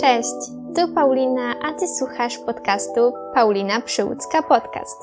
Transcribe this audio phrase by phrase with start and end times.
[0.00, 0.34] Cześć,
[0.76, 4.96] tu Paulina, a Ty słuchasz podcastu Paulina Przyłódzka Podcast.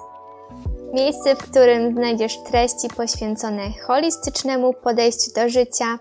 [0.94, 6.00] Miejsce, w którym znajdziesz treści poświęcone holistycznemu podejściu do życia,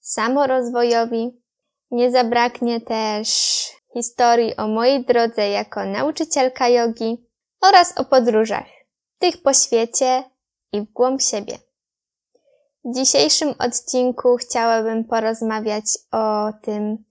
[0.00, 1.42] samorozwojowi.
[1.90, 3.28] Nie zabraknie też
[3.94, 7.26] historii o mojej drodze jako nauczycielka jogi
[7.62, 8.66] oraz o podróżach,
[9.18, 10.24] tych po świecie
[10.72, 11.58] i w głąb siebie.
[12.84, 17.04] W dzisiejszym odcinku chciałabym porozmawiać o tym,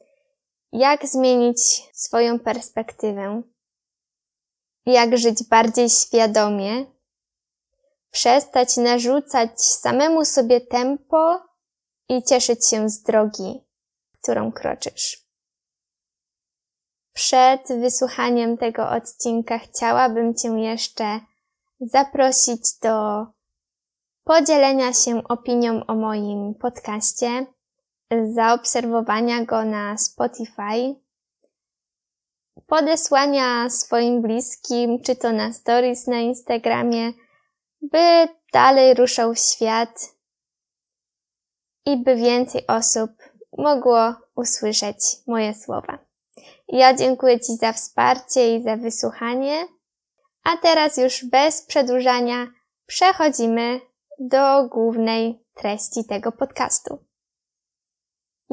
[0.71, 3.41] jak zmienić swoją perspektywę,
[4.85, 6.85] jak żyć bardziej świadomie,
[8.11, 11.39] przestać narzucać samemu sobie tempo
[12.09, 13.63] i cieszyć się z drogi,
[14.21, 15.21] którą kroczysz.
[17.13, 21.19] Przed wysłuchaniem tego odcinka chciałabym Cię jeszcze
[21.79, 23.25] zaprosić do
[24.23, 27.45] podzielenia się opinią o moim podcaście,
[28.33, 30.95] zaobserwowania go na Spotify,
[32.67, 37.13] podesłania swoim bliskim, czy to na stories na Instagramie,
[37.81, 40.15] by dalej ruszał w świat
[41.85, 43.11] i by więcej osób
[43.57, 45.99] mogło usłyszeć moje słowa.
[46.67, 49.67] Ja dziękuję Ci za wsparcie i za wysłuchanie,
[50.43, 52.47] a teraz już bez przedłużania
[52.85, 53.79] przechodzimy
[54.19, 57.10] do głównej treści tego podcastu.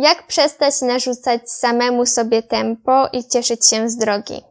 [0.00, 4.42] Jak przestać narzucać samemu sobie tempo i cieszyć się z drogi?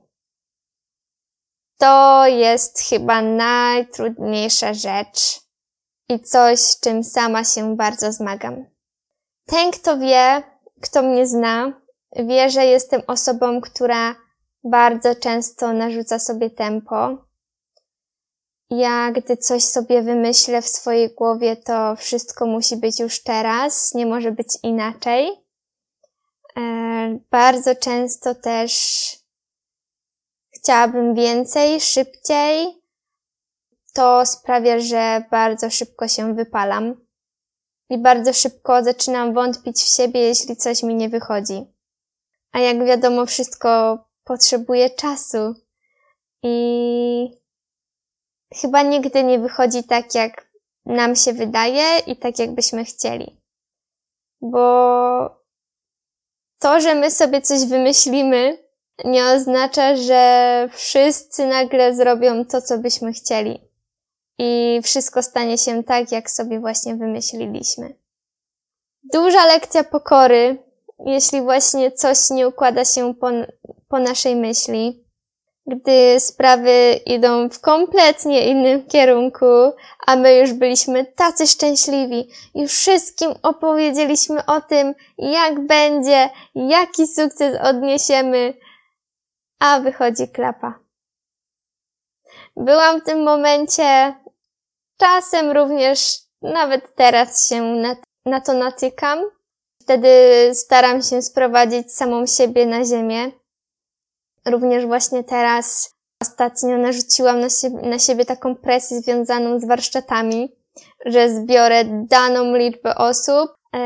[1.77, 5.41] To jest chyba najtrudniejsza rzecz
[6.09, 8.65] i coś, z czym sama się bardzo zmagam.
[9.45, 10.43] Ten, kto wie,
[10.81, 11.81] kto mnie zna,
[12.15, 14.15] wie, że jestem osobą, która
[14.63, 17.26] bardzo często narzuca sobie tempo.
[18.69, 24.05] Ja, gdy coś sobie wymyślę w swojej głowie, to wszystko musi być już teraz, nie
[24.05, 25.29] może być inaczej.
[26.57, 28.73] E, bardzo często też
[30.55, 32.81] chciałabym więcej, szybciej.
[33.93, 36.95] To sprawia, że bardzo szybko się wypalam
[37.89, 41.65] i bardzo szybko zaczynam wątpić w siebie, jeśli coś mi nie wychodzi.
[42.51, 45.53] A jak wiadomo, wszystko potrzebuje czasu
[46.43, 47.46] i
[48.53, 50.47] chyba nigdy nie wychodzi tak, jak
[50.85, 53.41] nam się wydaje i tak, jakbyśmy chcieli.
[54.41, 54.67] Bo
[56.59, 58.57] to, że my sobie coś wymyślimy,
[59.05, 63.61] nie oznacza, że wszyscy nagle zrobią to, co byśmy chcieli.
[64.37, 67.95] I wszystko stanie się tak, jak sobie właśnie wymyśliliśmy.
[69.13, 70.63] Duża lekcja pokory,
[71.05, 73.29] jeśli właśnie coś nie układa się po,
[73.87, 75.06] po naszej myśli,
[75.67, 79.45] gdy sprawy idą w kompletnie innym kierunku,
[80.07, 87.57] a my już byliśmy tacy szczęśliwi i wszystkim opowiedzieliśmy o tym, jak będzie, jaki sukces
[87.61, 88.53] odniesiemy,
[89.59, 90.79] a wychodzi klapa.
[92.55, 94.15] Byłam w tym momencie,
[94.97, 97.95] czasem również, nawet teraz się na,
[98.25, 99.19] na to natykam.
[99.81, 100.09] Wtedy
[100.53, 103.31] staram się sprowadzić samą siebie na ziemię.
[104.47, 110.55] Również właśnie teraz ostatnio narzuciłam na siebie, na siebie taką presję związaną z warsztatami,
[111.05, 113.53] że zbiorę daną liczbę osób.
[113.73, 113.79] E,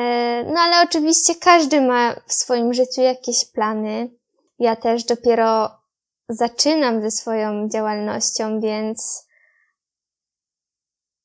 [0.54, 4.10] no ale oczywiście każdy ma w swoim życiu jakieś plany.
[4.60, 5.72] Ja też dopiero
[6.30, 9.28] zaczynam ze swoją działalnością, więc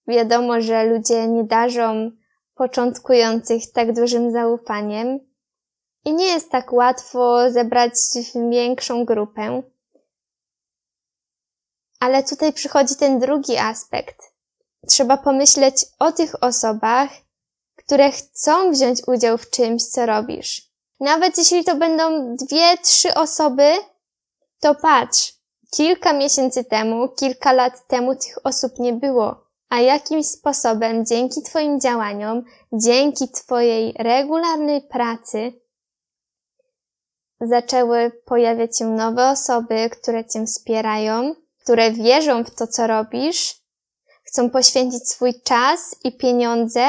[0.09, 2.11] wiadomo, że ludzie nie darzą
[2.55, 5.19] początkujących tak dużym zaufaniem
[6.07, 7.93] i nie jest tak łatwo zebrać
[8.51, 9.63] większą grupę.
[12.01, 14.33] Ale tutaj przychodzi ten drugi aspekt.
[14.89, 17.11] Trzeba pomyśleć o tych osobach,
[17.77, 20.71] które chcą wziąć udział w czymś, co robisz.
[21.01, 23.73] Nawet jeśli to będą dwie, trzy osoby,
[24.61, 25.35] to patrz,
[25.71, 31.81] kilka miesięcy temu, kilka lat temu tych osób nie było, a jakimś sposobem dzięki Twoim
[31.81, 35.53] działaniom, dzięki Twojej regularnej pracy,
[37.41, 43.55] zaczęły pojawiać się nowe osoby, które Cię wspierają, które wierzą w to, co robisz,
[44.23, 46.87] chcą poświęcić swój czas i pieniądze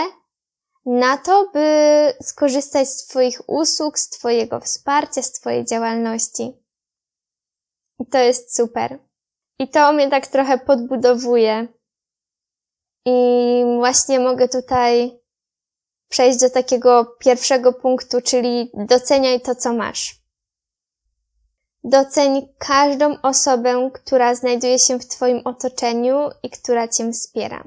[0.86, 6.54] na to, by skorzystać z Twoich usług, z Twojego wsparcia, z Twojej działalności.
[8.00, 9.00] I to jest super.
[9.60, 11.68] I to mnie tak trochę podbudowuje.
[13.06, 15.20] I właśnie mogę tutaj
[16.10, 20.17] przejść do takiego pierwszego punktu, czyli doceniaj to, co masz.
[21.84, 27.64] Doceń każdą osobę, która znajduje się w Twoim otoczeniu i która Cię wspiera.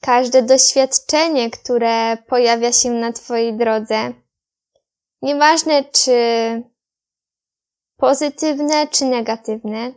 [0.00, 4.12] Każde doświadczenie, które pojawia się na Twojej drodze,
[5.22, 6.12] nieważne czy
[7.96, 9.92] pozytywne czy negatywne.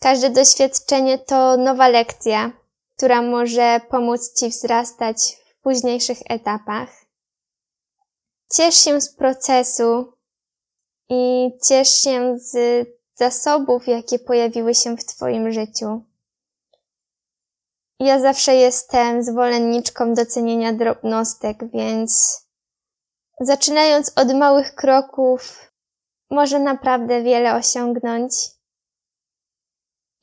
[0.00, 2.52] Każde doświadczenie to nowa lekcja,
[2.96, 5.16] która może pomóc Ci wzrastać
[5.46, 6.88] w późniejszych etapach.
[8.52, 10.12] Ciesz się z procesu
[11.10, 16.02] i ciesz się z zasobów, jakie pojawiły się w Twoim życiu.
[18.00, 22.42] Ja zawsze jestem zwolenniczką docenienia drobnostek, więc
[23.40, 25.72] zaczynając od małych kroków,
[26.30, 28.32] może naprawdę wiele osiągnąć.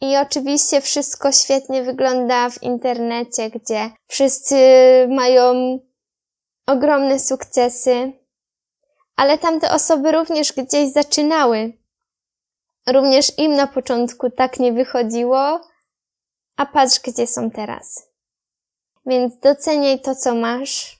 [0.01, 4.55] I oczywiście wszystko świetnie wygląda w internecie, gdzie wszyscy
[5.09, 5.79] mają
[6.67, 8.13] ogromne sukcesy,
[9.15, 11.73] ale tamte osoby również gdzieś zaczynały.
[12.87, 15.61] Również im na początku tak nie wychodziło,
[16.57, 18.09] a patrz gdzie są teraz.
[19.05, 20.99] Więc doceniaj to, co masz.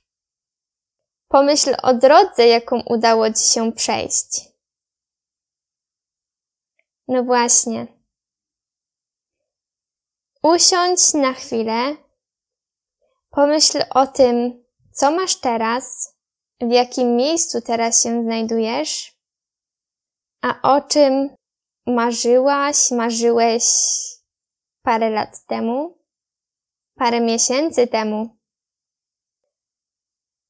[1.28, 4.42] Pomyśl o drodze, jaką udało Ci się przejść.
[7.08, 7.88] No właśnie.
[10.44, 11.96] Usiądź na chwilę.
[13.30, 16.15] Pomyśl o tym, co masz teraz,
[16.62, 19.16] w jakim miejscu teraz się znajdujesz,
[20.42, 21.36] a o czym
[21.88, 23.64] marzyłaś, marzyłeś
[24.82, 25.98] parę lat temu,
[26.96, 28.38] parę miesięcy temu.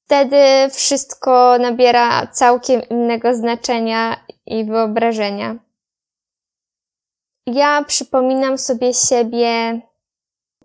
[0.06, 5.56] Wtedy wszystko nabiera całkiem innego znaczenia i wyobrażenia.
[7.46, 9.82] Ja przypominam sobie siebie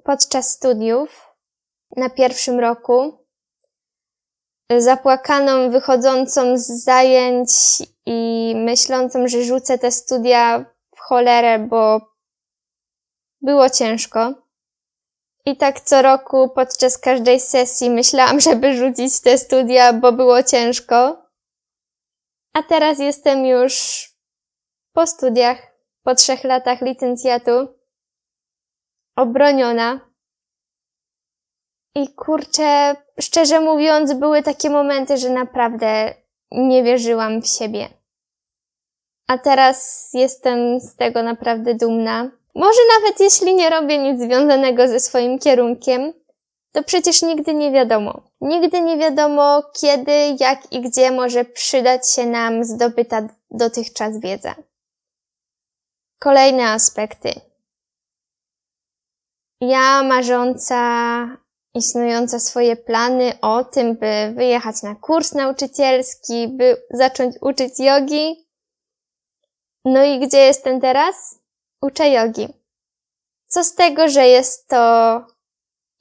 [0.05, 1.35] podczas studiów
[1.97, 3.20] na pierwszym roku,
[4.79, 7.51] zapłakaną, wychodzącą z zajęć
[8.07, 10.65] i myślącą, że rzucę te studia
[10.97, 12.01] w cholerę, bo
[13.41, 14.35] było ciężko.
[15.47, 21.27] I tak co roku podczas każdej sesji myślałam, żeby rzucić te studia, bo było ciężko.
[22.53, 24.05] A teraz jestem już
[24.93, 25.59] po studiach,
[26.03, 27.69] po trzech latach licencjatu,
[29.17, 30.10] obroniona.
[31.95, 36.15] I kurczę, szczerze mówiąc, były takie momenty, że naprawdę
[36.51, 37.89] nie wierzyłam w siebie.
[39.27, 42.31] A teraz jestem z tego naprawdę dumna.
[42.55, 46.13] Może nawet jeśli nie robię nic związanego ze swoim kierunkiem,
[46.73, 48.23] to przecież nigdy nie wiadomo.
[48.41, 54.55] Nigdy nie wiadomo, kiedy, jak i gdzie może przydać się nam zdobyta dotychczas wiedza.
[56.19, 57.31] Kolejne aspekty.
[59.61, 60.81] Ja marząca
[61.75, 68.47] i snująca swoje plany o tym, by wyjechać na kurs nauczycielski, by zacząć uczyć jogi.
[69.85, 71.39] No i gdzie jestem teraz?
[71.83, 72.49] Uczę jogi.
[73.47, 75.25] Co z tego, że jest to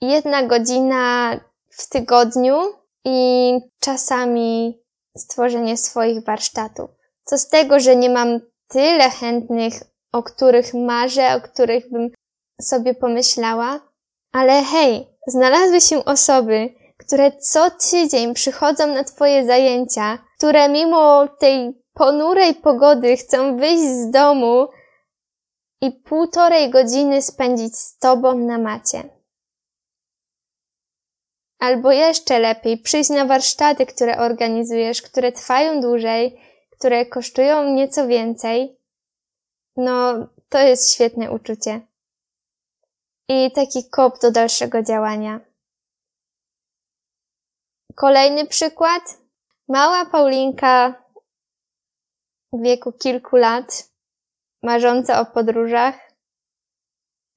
[0.02, 1.40] jedna godzina
[1.70, 2.58] w tygodniu
[3.06, 4.80] i czasami
[5.18, 6.90] stworzenie swoich warsztatów.
[7.24, 9.74] Co z tego, że nie mam tyle chętnych,
[10.12, 12.10] o których marzę, o których bym
[12.62, 13.89] sobie pomyślała,
[14.32, 21.84] ale hej, znalazły się osoby, które co tydzień przychodzą na Twoje zajęcia, które mimo tej
[21.94, 24.68] ponurej pogody chcą wyjść z domu
[25.82, 29.04] i półtorej godziny spędzić z Tobą na macie.
[31.60, 36.42] Albo jeszcze lepiej, przyjść na warsztaty, które organizujesz, które trwają dłużej,
[36.72, 38.78] które kosztują nieco więcej.
[39.78, 41.82] No, to jest świetne uczucie.
[43.30, 45.40] I taki kop do dalszego działania.
[47.96, 49.02] Kolejny przykład.
[49.68, 51.04] Mała Paulinka
[52.54, 53.90] w wieku kilku lat
[54.64, 55.96] marząca o podróżach,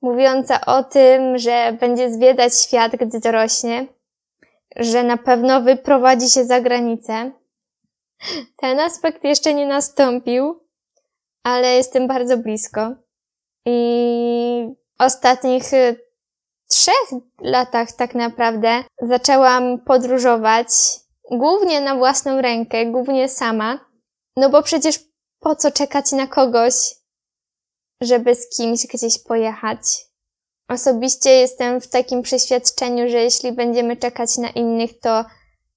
[0.03, 3.87] mówiąca o tym, że będzie zwiedzać świat, gdy dorośnie,
[4.77, 7.31] że na pewno wyprowadzi się za granicę.
[8.57, 10.61] Ten aspekt jeszcze nie nastąpił,
[11.43, 12.95] ale jestem bardzo blisko.
[13.67, 14.22] I
[15.05, 15.97] ostatnich y,
[16.69, 20.69] trzech latach tak naprawdę zaczęłam podróżować
[21.31, 23.81] głównie na własną rękę, głównie sama,
[24.37, 25.01] no bo przecież
[25.41, 26.75] po co czekać na kogoś,
[28.01, 29.79] żeby z kimś gdzieś pojechać.
[30.69, 35.25] Osobiście jestem w takim przeświadczeniu, że jeśli będziemy czekać na innych, to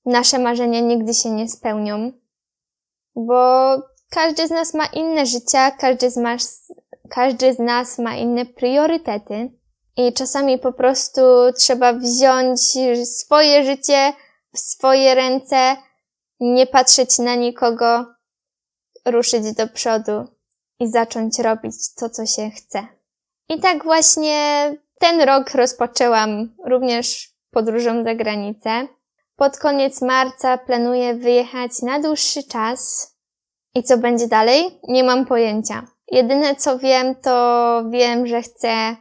[0.06, 2.12] nasze marzenia nigdy się nie spełnią.
[3.16, 3.72] Bo
[4.10, 6.72] każdy z nas ma inne życia, każdy z, nas,
[7.10, 9.52] każdy z nas ma inne priorytety.
[9.98, 11.22] I czasami po prostu
[11.58, 12.62] trzeba wziąć
[13.04, 14.14] swoje życie
[14.54, 15.78] w swoje ręce,
[16.40, 18.06] nie patrzeć na nikogo,
[19.06, 20.26] ruszyć do przodu
[20.80, 22.88] i zacząć robić to, co się chce.
[23.50, 28.88] I tak właśnie ten rok rozpoczęłam również podróżą za granicę.
[29.36, 33.12] Pod koniec marca planuję wyjechać na dłuższy czas
[33.76, 34.80] I co będzie dalej?
[34.88, 35.88] Nie mam pojęcia.
[36.16, 38.96] Jedyne co wiem, to wiem, że chcę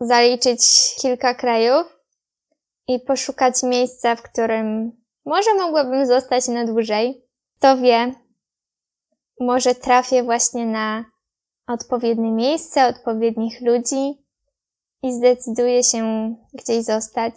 [0.00, 0.60] zaliczyć
[1.02, 1.86] kilka krajów
[2.86, 4.92] i poszukać miejsca, w którym
[5.24, 7.24] może mogłabym zostać na dłużej.
[7.58, 8.14] Kto wie,
[9.40, 11.04] może trafię właśnie na
[11.66, 14.24] odpowiednie miejsce, odpowiednich ludzi
[15.02, 17.34] i zdecyduję się gdzieś zostać,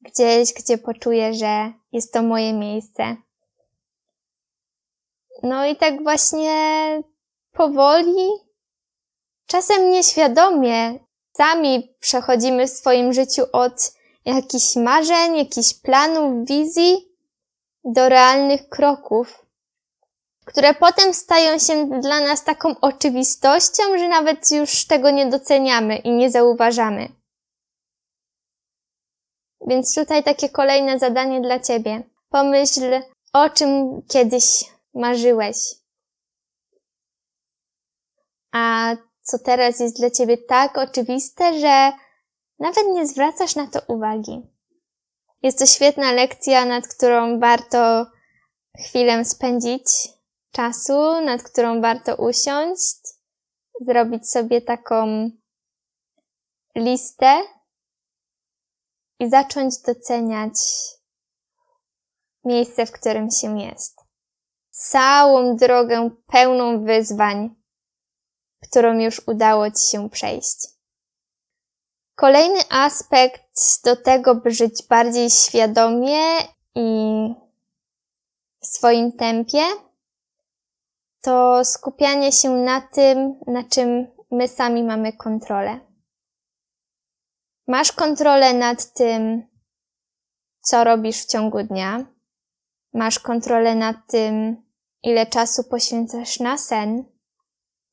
[0.00, 3.16] gdzieś, gdzie poczuję, że jest to moje miejsce.
[5.42, 6.52] No i tak właśnie
[7.56, 8.28] powoli,
[9.46, 10.98] czasem nieświadomie,
[11.36, 13.92] sami przechodzimy w swoim życiu od
[14.24, 17.08] jakichś marzeń, jakichś planów, wizji
[17.84, 19.46] do realnych kroków,
[20.44, 26.10] które potem stają się dla nas taką oczywistością, że nawet już tego nie doceniamy i
[26.10, 27.08] nie zauważamy.
[29.66, 32.02] Więc tutaj takie kolejne zadanie dla Ciebie.
[32.30, 33.00] Pomyśl,
[33.32, 34.44] o czym kiedyś
[34.94, 35.56] marzyłeś.
[38.52, 41.92] A co teraz jest dla Ciebie tak oczywiste, że
[42.58, 44.42] nawet nie zwracasz na to uwagi.
[45.42, 48.06] Jest to świetna lekcja, nad którą warto
[48.78, 49.84] chwilę spędzić
[50.52, 52.98] czasu, nad którą warto usiąść,
[53.80, 55.30] zrobić sobie taką
[56.76, 57.42] listę
[59.18, 60.54] i zacząć doceniać
[62.44, 63.96] miejsce, w którym się jest.
[64.70, 67.54] Całą drogę pełną wyzwań,
[68.76, 70.68] którą już udało Ci się przejść.
[72.14, 76.20] Kolejny aspekt do tego, by żyć bardziej świadomie
[76.74, 76.88] i
[78.62, 79.62] w swoim tempie,
[81.20, 85.80] to skupianie się na tym, na czym my sami mamy kontrolę.
[87.68, 89.46] Masz kontrolę nad tym,
[90.60, 92.06] co robisz w ciągu dnia.
[92.94, 94.62] Masz kontrolę nad tym,
[95.02, 97.15] ile czasu poświęcasz na sen,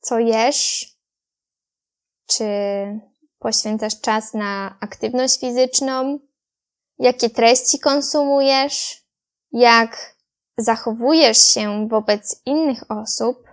[0.04, 0.94] co jesz,
[2.26, 2.44] czy
[3.38, 6.18] poświęcasz czas na aktywność fizyczną,
[6.98, 9.04] jakie treści konsumujesz,
[9.52, 10.16] jak
[10.58, 13.48] zachowujesz się wobec innych osób,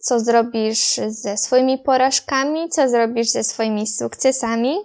[0.00, 4.76] co zrobisz ze swoimi porażkami, co zrobisz ze swoimi sukcesami,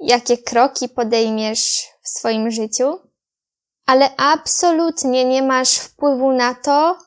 [0.00, 2.98] jakie kroki podejmiesz w swoim życiu,
[3.86, 6.98] ale absolutnie nie masz wpływu na to,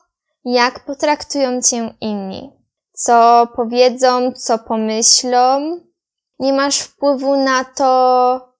[0.44, 2.52] jak potraktują cię inni,
[2.92, 5.76] co powiedzą, co pomyślą,
[6.38, 8.52] nie masz wpływu na to,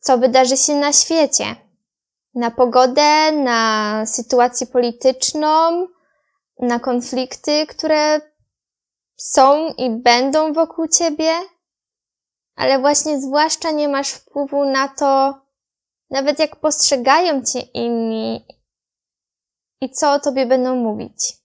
[0.00, 1.44] co wydarzy się na świecie.
[2.34, 5.86] Na pogodę, na sytuację polityczną,
[6.58, 8.20] na konflikty, które
[9.16, 11.32] są i będą wokół ciebie,
[12.56, 15.40] ale właśnie zwłaszcza nie masz wpływu na to,
[16.10, 18.46] nawet jak postrzegają cię inni
[19.82, 21.36] i co o tobie będą mówić.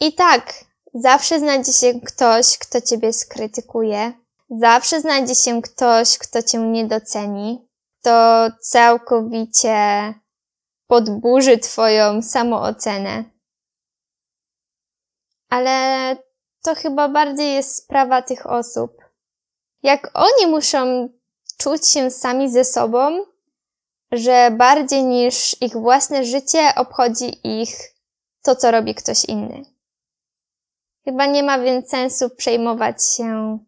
[0.00, 4.12] I tak, zawsze znajdzie się ktoś, kto ciebie skrytykuje,
[4.60, 7.68] Zawsze znajdzie się ktoś, kto cię nie doceni,
[8.00, 10.14] kto całkowicie
[10.86, 13.24] podburzy twoją samoocenę.
[15.48, 16.16] Ale
[16.62, 18.96] to chyba bardziej jest sprawa tych osób.
[19.82, 21.08] Jak oni muszą
[21.58, 23.24] czuć się sami ze sobą,
[24.12, 27.68] że bardziej niż ich własne życie obchodzi ich
[28.42, 29.64] to, co robi ktoś inny.
[31.04, 33.58] Chyba nie ma więc sensu przejmować się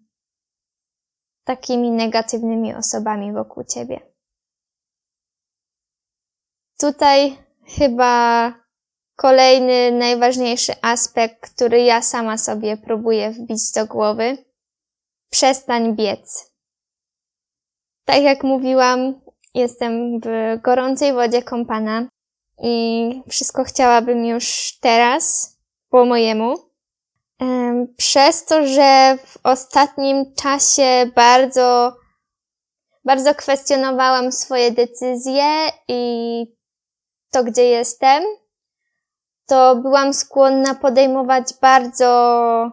[1.44, 4.00] takimi negatywnymi osobami wokół ciebie.
[6.80, 8.52] Tutaj chyba
[9.16, 14.44] kolejny najważniejszy aspekt, który ja sama sobie próbuję wbić do głowy.
[15.30, 16.52] Przestań biec.
[18.04, 19.20] Tak jak mówiłam,
[19.54, 22.08] jestem w gorącej wodzie kąpana
[22.62, 25.54] i wszystko chciałabym już teraz,
[25.88, 26.54] po mojemu.
[27.96, 31.96] Przez to, że w ostatnim czasie bardzo,
[33.04, 35.44] bardzo kwestionowałam swoje decyzje
[35.88, 36.46] i
[37.30, 38.24] to, gdzie jestem,
[39.46, 42.70] to byłam skłonna podejmować bardzo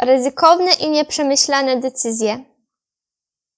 [0.00, 2.44] ryzykowne i nieprzemyślane decyzje.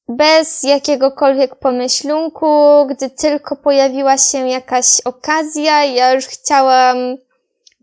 [0.09, 6.97] Bez jakiegokolwiek pomyślunku, gdy tylko pojawiła się jakaś okazja, ja już chciałam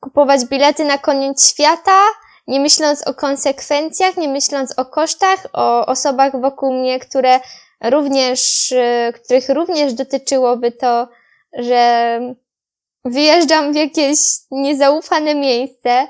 [0.01, 2.01] kupować bilety na koniec świata,
[2.47, 7.39] nie myśląc o konsekwencjach, nie myśląc o kosztach, o osobach wokół mnie, które
[7.83, 11.07] również, y, których również dotyczyłoby to,
[11.53, 12.19] że
[13.05, 14.19] wyjeżdżam w jakieś
[14.51, 16.07] niezaufane miejsce.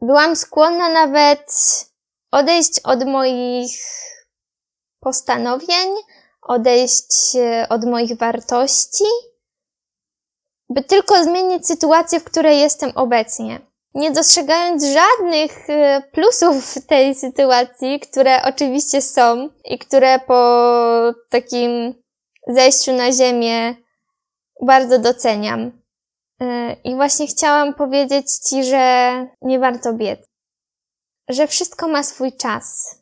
[0.00, 1.52] Byłam skłonna nawet
[2.30, 3.72] odejść od moich
[5.02, 5.88] postanowień,
[6.42, 9.04] odejść y, od moich wartości,
[10.68, 13.60] by tylko zmienić sytuację, w której jestem obecnie.
[13.94, 20.42] Nie dostrzegając żadnych e, plusów tej sytuacji, które oczywiście są i które po
[21.28, 21.94] takim
[22.48, 23.74] zejściu na ziemię
[24.62, 25.72] bardzo doceniam.
[26.40, 30.20] E, I właśnie chciałam powiedzieć Ci, że nie warto biec.
[31.28, 32.96] Że wszystko ma swój czas.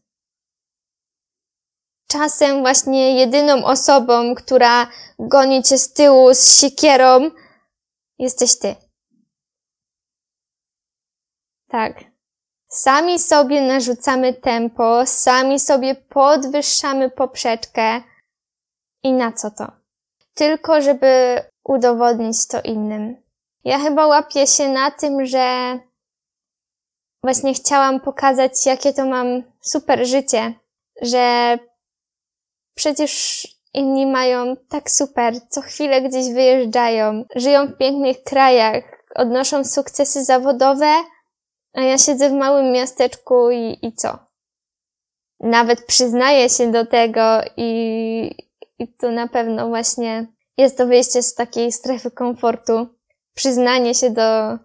[2.11, 4.87] Czasem właśnie jedyną osobą, która
[5.19, 7.31] goni Cię z tyłu z siekierą,
[8.19, 8.77] jesteś Ty.
[11.69, 12.05] Tak.
[12.69, 18.03] Sami sobie narzucamy tempo, sami sobie podwyższamy poprzeczkę.
[19.03, 19.73] I na co to?
[20.35, 23.23] Tylko żeby udowodnić to innym.
[23.65, 25.79] Ja chyba łapię się na tym, że
[27.23, 30.55] właśnie chciałam pokazać, jakie to mam super życie,
[31.03, 31.59] że
[32.81, 38.85] przecież inni mają tak super, co chwilę gdzieś wyjeżdżają, żyją w pięknych krajach,
[39.15, 40.95] odnoszą sukcesy zawodowe,
[41.73, 44.19] a ja siedzę w małym miasteczku i, i co?
[45.41, 47.71] Nawet przyznaję się do tego i,
[48.79, 52.87] i tu na pewno właśnie jest to wyjście z takiej strefy komfortu,
[53.35, 54.59] przyznanie się do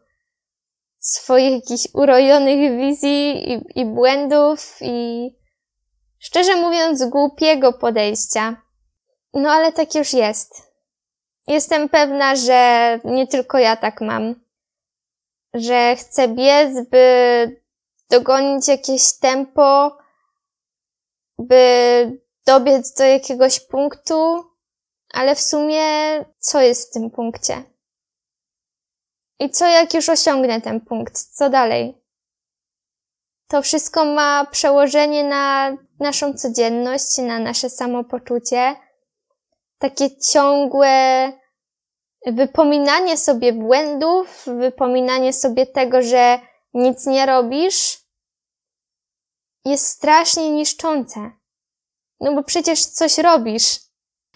[0.99, 5.31] swoich jakichś urojonych wizji i, i błędów i
[6.25, 8.61] szczerze mówiąc głupiego podejścia.
[9.33, 10.71] No ale tak już jest.
[11.47, 14.35] Jestem pewna, że nie tylko ja tak mam.
[15.53, 17.61] Że chcę biec, by
[18.09, 19.97] dogonić jakieś tempo,
[21.37, 24.43] by dobiec do jakiegoś punktu,
[25.13, 25.85] ale w sumie
[26.39, 27.63] co jest w tym punkcie?
[29.39, 31.35] I co jak już osiągnę ten punkt?
[31.35, 32.04] Co dalej?
[33.47, 38.75] To wszystko ma przełożenie na naszą codzienność, na nasze samopoczucie.
[39.77, 41.31] Takie ciągłe
[42.25, 46.39] wypominanie sobie błędów, wypominanie sobie tego, że
[46.73, 48.05] nic nie robisz,
[49.65, 51.31] jest strasznie niszczące.
[52.19, 53.79] No bo przecież coś robisz,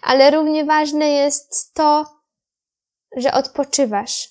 [0.01, 2.05] ale równie ważne jest to,
[3.15, 4.29] że odpoczywasz,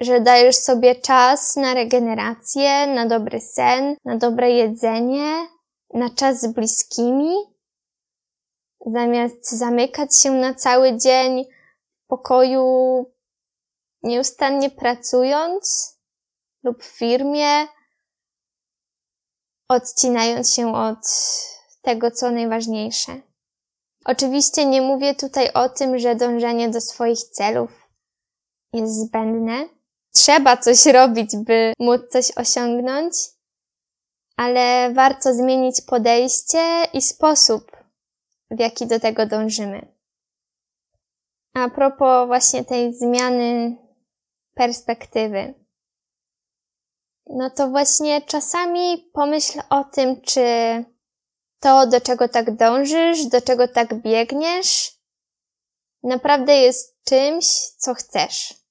[0.00, 5.48] że dajesz sobie czas na regenerację, na dobry sen, na dobre jedzenie,
[5.94, 7.34] na czas z bliskimi,
[8.86, 13.06] zamiast zamykać się na cały dzień w pokoju,
[14.02, 15.94] nieustannie pracując
[16.62, 17.66] lub w firmie,
[19.68, 20.98] odcinając się od
[21.82, 23.20] tego, co najważniejsze.
[24.04, 27.70] Oczywiście nie mówię tutaj o tym, że dążenie do swoich celów
[28.72, 29.68] jest zbędne.
[30.16, 33.14] Trzeba coś robić, by móc coś osiągnąć,
[34.36, 37.76] ale warto zmienić podejście i sposób,
[38.50, 39.94] w jaki do tego dążymy.
[41.54, 43.76] A propos właśnie tej zmiany
[44.54, 45.54] perspektywy.
[47.26, 50.44] No to właśnie czasami pomyśl o tym, czy
[51.60, 54.98] to, do czego tak dążysz, do czego tak biegniesz,
[56.02, 57.46] naprawdę jest czymś,
[57.78, 58.63] co chcesz.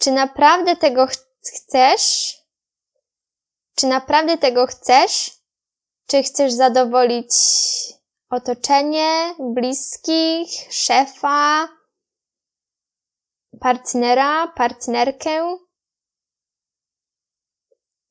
[0.00, 1.12] Czy naprawdę tego ch
[1.54, 2.36] chcesz?
[3.76, 5.30] Czy naprawdę tego chcesz?
[6.06, 7.32] Czy chcesz zadowolić
[8.30, 11.68] otoczenie, bliskich, szefa,
[13.60, 15.58] partnera, partnerkę,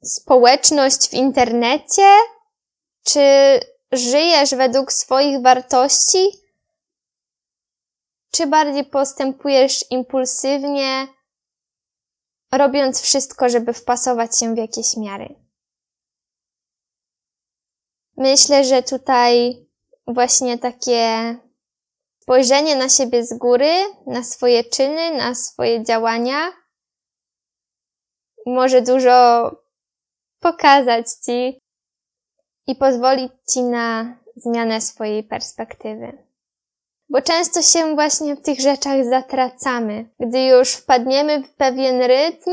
[0.04, 2.18] społeczność w internecie?
[3.04, 3.20] Czy
[3.92, 6.32] żyjesz według swoich wartości?
[8.32, 11.08] Czy bardziej postępujesz impulsywnie,
[12.58, 15.36] robiąc wszystko, żeby wpasować się w jakieś miary?
[18.18, 19.66] Myślę, że tutaj
[20.08, 21.36] właśnie takie
[22.22, 23.72] spojrzenie na siebie z góry,
[24.08, 26.52] na swoje czyny, na swoje działania
[28.46, 29.52] może dużo
[30.40, 31.60] pokazać Ci,
[32.68, 36.25] i pozwolić Ci na zmianę swojej perspektywy.
[37.10, 40.10] Bo często się właśnie w tych rzeczach zatracamy.
[40.20, 42.52] Gdy już wpadniemy w pewien rytm,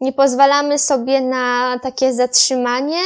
[0.00, 3.02] nie pozwalamy sobie na takie zatrzymanie,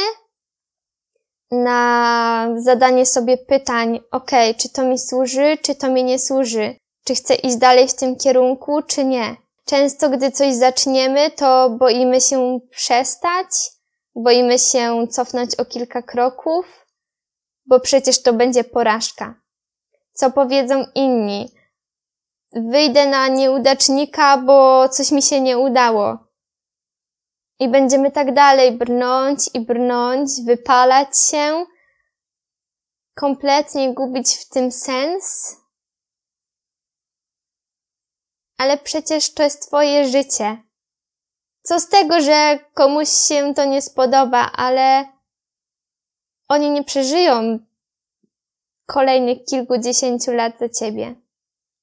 [1.51, 7.15] na zadanie sobie pytań, ok, czy to mi służy, czy to mi nie służy, czy
[7.15, 9.35] chcę iść dalej w tym kierunku, czy nie.
[9.65, 13.47] Często, gdy coś zaczniemy, to boimy się przestać,
[14.15, 16.85] Boimy się cofnąć o kilka kroków,
[17.65, 19.41] bo przecież to będzie porażka.
[20.15, 21.51] Co powiedzą inni?
[22.51, 26.17] Wyjdę na nieudacznika, bo coś mi się nie udało.
[27.59, 31.65] I będziemy tak dalej brnąć i brnąć, wypalać się,
[33.15, 35.55] kompletnie gubić w tym sens.
[38.57, 40.63] ale przecież to jest twoje życie.
[41.61, 45.05] Co z tego, że komuś się to nie spodoba, ale
[46.47, 47.59] oni nie przeżyją
[48.85, 51.15] kolejnych kilkudziesięciu lat za ciebie.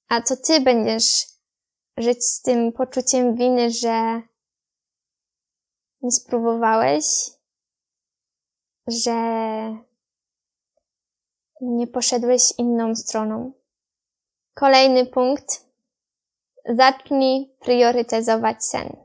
[0.08, 1.26] A to ty będziesz
[1.96, 4.22] żyć z tym poczuciem winy, że
[6.02, 7.04] nie spróbowałeś,
[8.86, 9.12] że
[11.60, 13.52] nie poszedłeś inną stroną.
[14.54, 15.66] Kolejny punkt.
[16.64, 18.96] Zacznij priorytetyzować sen.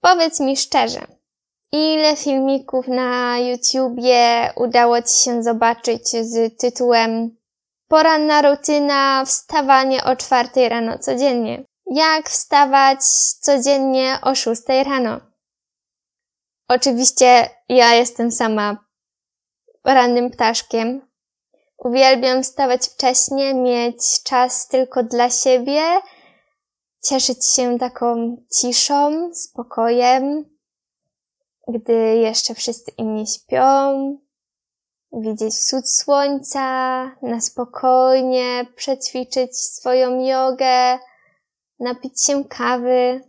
[0.00, 1.06] Powiedz mi szczerze,
[1.74, 7.36] ile filmików na YouTubie udało Ci się zobaczyć z tytułem
[7.88, 11.64] Poranna rutyna, wstawanie o czwartej rano codziennie.
[11.86, 13.00] Jak wstawać
[13.40, 15.20] codziennie o szóstej rano?
[16.68, 18.84] Oczywiście ja jestem sama
[19.84, 21.08] rannym ptaszkiem.
[21.78, 25.82] Uwielbiam wstawać wcześnie, mieć czas tylko dla siebie,
[27.04, 30.53] cieszyć się taką ciszą, spokojem,
[31.68, 34.18] gdy jeszcze wszyscy inni śpią,
[35.12, 36.60] widzieć wschód słońca,
[37.22, 40.98] na spokojnie przećwiczyć swoją jogę,
[41.80, 43.20] napić się kawy.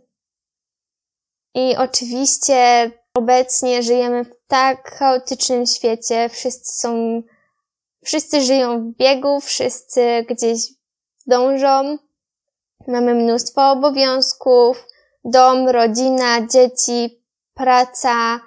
[1.54, 7.22] I oczywiście obecnie żyjemy w tak chaotycznym świecie, wszyscy są,
[8.04, 10.60] wszyscy żyją w biegu, wszyscy gdzieś
[11.26, 11.98] dążą.
[12.88, 14.86] Mamy mnóstwo obowiązków,
[15.24, 17.25] dom, rodzina, dzieci,
[17.56, 18.40] praca,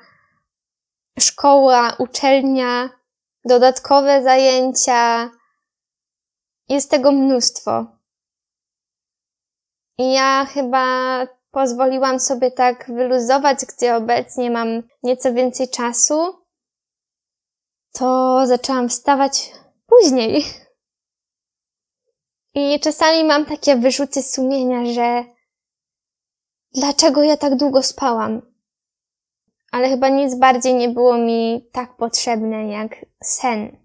[1.19, 2.89] szkoła, uczelnia,
[3.45, 5.30] dodatkowe zajęcia.
[6.69, 7.86] Jest tego mnóstwo.
[9.98, 10.86] I ja chyba
[11.52, 16.45] pozwoliłam sobie tak wyluzować, gdzie obecnie mam nieco więcej czasu,
[17.91, 19.52] to zaczęłam wstawać
[19.88, 20.45] później.
[22.54, 25.26] I czasami mam takie wyrzuty sumienia, że
[26.74, 28.48] dlaczego ja tak długo spałam?
[29.71, 33.77] Ale chyba nic bardziej nie było mi tak potrzebne jak sen.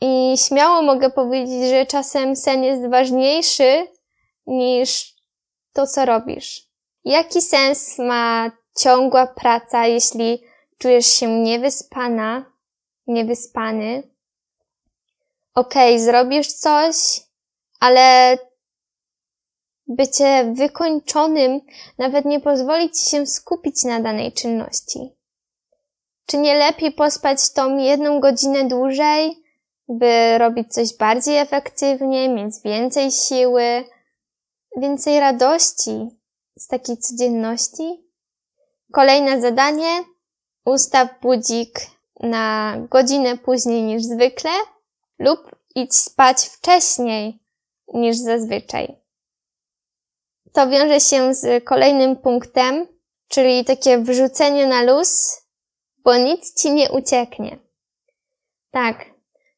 [0.00, 3.86] I śmiało mogę powiedzieć, że czasem sen jest ważniejszy
[4.46, 5.14] niż
[5.72, 6.70] to, co robisz.
[7.04, 10.42] Jaki sens ma ciągła praca, jeśli
[10.78, 12.44] czujesz się niewyspana,
[13.06, 14.02] niewyspany?
[15.54, 17.20] Okej, okay, zrobisz coś,
[17.80, 18.38] ale
[19.90, 21.60] bycie wykończonym
[21.98, 24.98] nawet nie pozwoli ci się skupić na danej czynności.
[26.26, 29.42] Czy nie lepiej pospać tą jedną godzinę dłużej,
[29.88, 33.84] by robić coś bardziej efektywnie, mieć więcej siły,
[34.76, 36.08] więcej radości
[36.58, 38.04] z takiej codzienności?
[38.92, 40.04] Kolejne zadanie.
[40.64, 41.80] Ustaw budzik
[42.20, 44.50] na godzinę później niż zwykle
[45.18, 47.38] lub idź spać wcześniej
[47.94, 48.99] niż zazwyczaj.
[50.52, 52.86] To wiąże się z kolejnym punktem,
[53.28, 55.42] czyli takie wrzucenie na luz,
[56.04, 57.58] bo nic ci nie ucieknie.
[58.70, 59.04] Tak,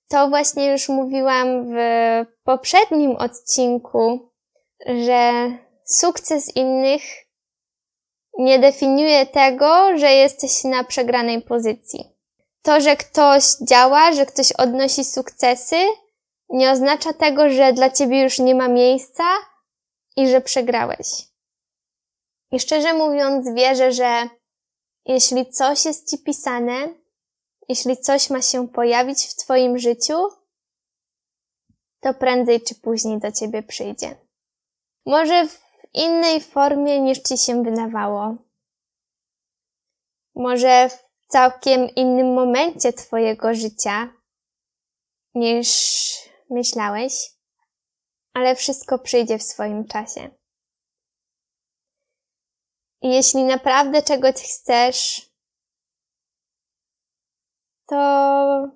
[0.08, 1.76] to właśnie już mówiłam w
[2.44, 4.30] poprzednim odcinku,
[4.86, 5.50] że
[5.84, 7.02] sukces innych
[8.38, 12.04] nie definiuje tego, że jesteś na przegranej pozycji.
[12.62, 15.76] To, że ktoś działa, że ktoś odnosi sukcesy,
[16.48, 19.24] nie oznacza tego, że dla ciebie już nie ma miejsca
[20.16, 21.32] i że przegrałeś.
[22.52, 24.28] I szczerze mówiąc, wierzę, że
[25.06, 26.94] jeśli coś jest ci pisane,
[27.68, 30.14] jeśli coś ma się pojawić w twoim życiu,
[32.00, 34.16] to prędzej czy później do ciebie przyjdzie.
[35.06, 35.62] Może w
[35.94, 38.36] innej formie niż ci się wydawało.
[40.34, 44.12] Może w całkiem innym momencie twojego życia
[45.34, 45.68] niż
[46.50, 47.12] myślałeś
[48.34, 50.30] ale wszystko przyjdzie w swoim czasie.
[53.02, 55.30] I jeśli naprawdę czegoś chcesz,
[57.86, 58.72] to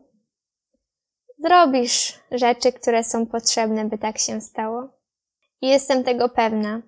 [1.39, 4.89] zrobisz rzeczy, które są potrzebne, by tak się stało.
[5.61, 6.83] I jestem tego pewna.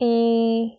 [0.00, 0.78] I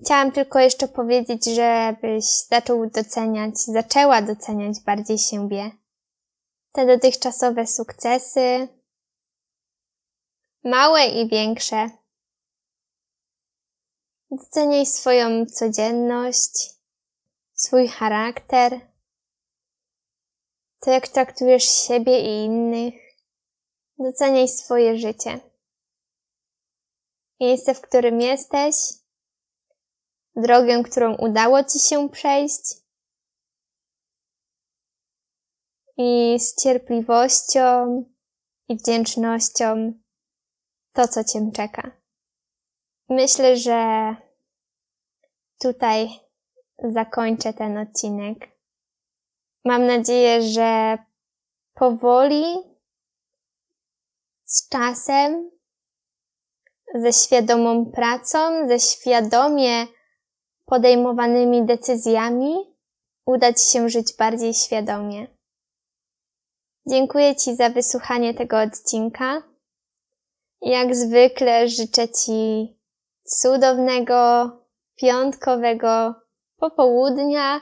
[0.00, 5.70] chciałam tylko jeszcze powiedzieć, żebyś zaczął doceniać, zaczęła doceniać bardziej siebie.
[6.72, 8.68] Te dotychczasowe sukcesy,
[10.66, 11.90] małe i większe.
[14.30, 16.70] Doceniaj swoją codzienność,
[17.52, 18.80] swój charakter,
[20.80, 22.94] to jak traktujesz siebie i innych.
[23.98, 25.40] Doceniaj swoje życie.
[27.40, 28.74] Miejsce, w którym jesteś,
[30.36, 32.62] drogę, którą udało ci się przejść.
[35.96, 38.04] I z cierpliwością
[38.68, 39.92] i wdzięcznością
[40.96, 41.90] to, co Cię czeka.
[43.08, 44.10] Myślę, że
[45.60, 46.08] tutaj
[46.78, 48.38] zakończę ten odcinek.
[49.64, 50.98] Mam nadzieję, że
[51.74, 52.44] powoli,
[54.44, 55.50] z czasem,
[56.94, 59.86] ze świadomą pracą, ze świadomie
[60.64, 62.54] podejmowanymi decyzjami
[63.26, 65.26] uda Ci się żyć bardziej świadomie.
[66.88, 69.55] Dziękuję Ci za wysłuchanie tego odcinka.
[70.66, 72.76] Jak zwykle życzę Ci
[73.24, 74.50] cudownego,
[74.96, 76.14] piątkowego
[76.56, 77.60] popołudnia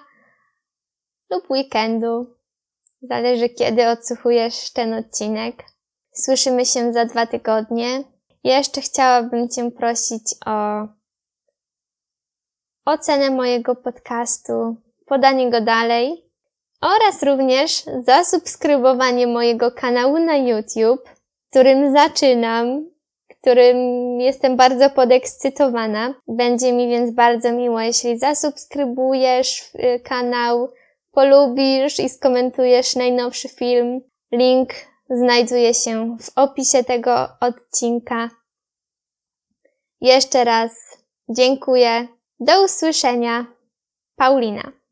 [1.30, 2.36] lub weekendu.
[3.02, 5.64] Zależy kiedy odsłuchujesz ten odcinek.
[6.12, 8.04] Słyszymy się za dwa tygodnie.
[8.44, 10.86] Jeszcze chciałabym Cię prosić o
[12.84, 16.30] ocenę mojego podcastu, podanie go dalej
[16.80, 21.08] oraz również zasubskrybowanie mojego kanału na YouTube,
[21.50, 22.93] którym zaczynam,
[23.44, 26.14] którym jestem bardzo podekscytowana.
[26.28, 30.72] Będzie mi więc bardzo miło, jeśli zasubskrybujesz y, kanał,
[31.12, 34.00] polubisz i skomentujesz najnowszy film.
[34.32, 34.70] Link
[35.10, 38.30] znajduje się w opisie tego odcinka.
[40.00, 40.72] Jeszcze raz
[41.28, 42.08] dziękuję.
[42.40, 43.46] Do usłyszenia.
[44.16, 44.83] Paulina.